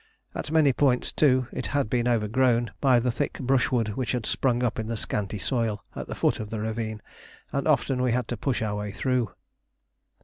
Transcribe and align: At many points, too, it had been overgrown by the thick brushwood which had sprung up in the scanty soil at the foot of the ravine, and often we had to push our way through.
At 0.33 0.49
many 0.49 0.73
points, 0.73 1.11
too, 1.11 1.45
it 1.51 1.67
had 1.77 1.87
been 1.87 2.07
overgrown 2.07 2.71
by 2.81 2.99
the 2.99 3.11
thick 3.11 3.33
brushwood 3.39 3.89
which 3.89 4.13
had 4.13 4.25
sprung 4.25 4.63
up 4.63 4.79
in 4.79 4.87
the 4.87 4.97
scanty 4.97 5.37
soil 5.37 5.83
at 5.95 6.07
the 6.07 6.15
foot 6.15 6.39
of 6.39 6.49
the 6.49 6.59
ravine, 6.59 7.03
and 7.51 7.67
often 7.67 8.01
we 8.01 8.11
had 8.11 8.27
to 8.29 8.35
push 8.35 8.63
our 8.63 8.73
way 8.77 8.89
through. 8.91 9.31